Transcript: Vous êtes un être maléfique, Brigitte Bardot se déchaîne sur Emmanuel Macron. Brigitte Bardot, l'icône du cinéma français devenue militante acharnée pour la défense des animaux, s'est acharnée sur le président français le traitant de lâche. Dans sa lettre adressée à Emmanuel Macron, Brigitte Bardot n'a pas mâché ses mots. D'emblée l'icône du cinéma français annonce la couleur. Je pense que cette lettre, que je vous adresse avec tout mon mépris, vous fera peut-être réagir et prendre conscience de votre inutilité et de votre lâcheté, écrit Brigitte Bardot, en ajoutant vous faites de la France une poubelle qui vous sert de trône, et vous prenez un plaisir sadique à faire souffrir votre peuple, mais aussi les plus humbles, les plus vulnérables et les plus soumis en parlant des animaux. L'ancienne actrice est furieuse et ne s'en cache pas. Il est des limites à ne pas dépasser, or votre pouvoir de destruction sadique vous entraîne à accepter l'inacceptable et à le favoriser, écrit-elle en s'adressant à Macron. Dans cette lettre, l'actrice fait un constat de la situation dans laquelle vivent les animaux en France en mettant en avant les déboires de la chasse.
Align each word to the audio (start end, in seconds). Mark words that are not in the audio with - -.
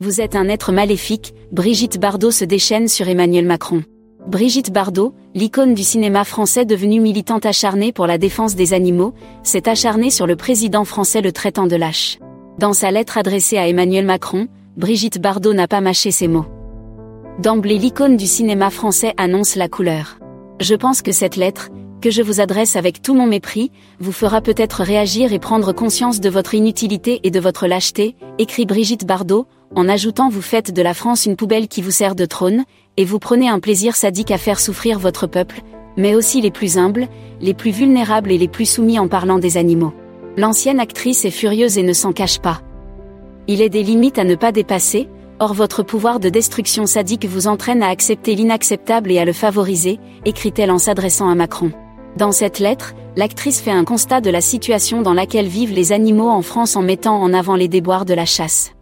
Vous 0.00 0.20
êtes 0.20 0.36
un 0.36 0.48
être 0.48 0.70
maléfique, 0.70 1.34
Brigitte 1.50 1.98
Bardot 1.98 2.30
se 2.30 2.44
déchaîne 2.44 2.86
sur 2.86 3.08
Emmanuel 3.08 3.44
Macron. 3.44 3.82
Brigitte 4.28 4.72
Bardot, 4.72 5.12
l'icône 5.34 5.74
du 5.74 5.82
cinéma 5.82 6.22
français 6.22 6.64
devenue 6.64 7.00
militante 7.00 7.44
acharnée 7.44 7.90
pour 7.90 8.06
la 8.06 8.16
défense 8.16 8.54
des 8.54 8.74
animaux, 8.74 9.12
s'est 9.42 9.68
acharnée 9.68 10.10
sur 10.10 10.28
le 10.28 10.36
président 10.36 10.84
français 10.84 11.20
le 11.20 11.32
traitant 11.32 11.66
de 11.66 11.74
lâche. 11.74 12.20
Dans 12.60 12.74
sa 12.74 12.92
lettre 12.92 13.18
adressée 13.18 13.58
à 13.58 13.66
Emmanuel 13.66 14.06
Macron, 14.06 14.46
Brigitte 14.76 15.20
Bardot 15.20 15.52
n'a 15.52 15.66
pas 15.66 15.80
mâché 15.80 16.12
ses 16.12 16.28
mots. 16.28 16.46
D'emblée 17.40 17.78
l'icône 17.78 18.16
du 18.16 18.28
cinéma 18.28 18.70
français 18.70 19.14
annonce 19.16 19.56
la 19.56 19.68
couleur. 19.68 20.20
Je 20.60 20.76
pense 20.76 21.02
que 21.02 21.10
cette 21.10 21.34
lettre, 21.34 21.70
que 22.00 22.10
je 22.10 22.22
vous 22.22 22.40
adresse 22.40 22.76
avec 22.76 23.02
tout 23.02 23.14
mon 23.14 23.26
mépris, 23.26 23.70
vous 23.98 24.12
fera 24.12 24.40
peut-être 24.40 24.82
réagir 24.82 25.32
et 25.32 25.38
prendre 25.38 25.72
conscience 25.72 26.20
de 26.20 26.28
votre 26.28 26.54
inutilité 26.54 27.20
et 27.24 27.30
de 27.30 27.40
votre 27.40 27.66
lâcheté, 27.66 28.16
écrit 28.38 28.66
Brigitte 28.66 29.06
Bardot, 29.06 29.46
en 29.74 29.88
ajoutant 29.88 30.28
vous 30.28 30.42
faites 30.42 30.72
de 30.72 30.82
la 30.82 30.94
France 30.94 31.26
une 31.26 31.36
poubelle 31.36 31.68
qui 31.68 31.82
vous 31.82 31.90
sert 31.90 32.14
de 32.14 32.24
trône, 32.24 32.64
et 32.96 33.04
vous 33.04 33.18
prenez 33.18 33.48
un 33.48 33.60
plaisir 33.60 33.96
sadique 33.96 34.30
à 34.30 34.38
faire 34.38 34.60
souffrir 34.60 34.98
votre 34.98 35.26
peuple, 35.26 35.62
mais 35.96 36.14
aussi 36.14 36.40
les 36.40 36.50
plus 36.50 36.78
humbles, 36.78 37.08
les 37.40 37.54
plus 37.54 37.70
vulnérables 37.70 38.32
et 38.32 38.38
les 38.38 38.48
plus 38.48 38.66
soumis 38.66 38.98
en 38.98 39.08
parlant 39.08 39.38
des 39.38 39.56
animaux. 39.56 39.92
L'ancienne 40.36 40.80
actrice 40.80 41.24
est 41.24 41.30
furieuse 41.30 41.78
et 41.78 41.82
ne 41.82 41.92
s'en 41.92 42.12
cache 42.12 42.38
pas. 42.38 42.60
Il 43.48 43.60
est 43.62 43.68
des 43.68 43.82
limites 43.82 44.18
à 44.18 44.24
ne 44.24 44.34
pas 44.34 44.52
dépasser, 44.52 45.08
or 45.40 45.54
votre 45.54 45.82
pouvoir 45.82 46.20
de 46.20 46.28
destruction 46.28 46.86
sadique 46.86 47.24
vous 47.24 47.46
entraîne 47.46 47.82
à 47.82 47.88
accepter 47.88 48.34
l'inacceptable 48.34 49.10
et 49.10 49.18
à 49.18 49.24
le 49.24 49.32
favoriser, 49.32 49.98
écrit-elle 50.24 50.70
en 50.70 50.78
s'adressant 50.78 51.28
à 51.28 51.34
Macron. 51.34 51.72
Dans 52.18 52.32
cette 52.32 52.58
lettre, 52.58 52.94
l'actrice 53.14 53.60
fait 53.60 53.70
un 53.70 53.84
constat 53.84 54.20
de 54.20 54.28
la 54.28 54.40
situation 54.40 55.02
dans 55.02 55.14
laquelle 55.14 55.46
vivent 55.46 55.72
les 55.72 55.92
animaux 55.92 56.28
en 56.28 56.42
France 56.42 56.74
en 56.74 56.82
mettant 56.82 57.22
en 57.22 57.32
avant 57.32 57.54
les 57.54 57.68
déboires 57.68 58.04
de 58.04 58.12
la 58.12 58.26
chasse. 58.26 58.72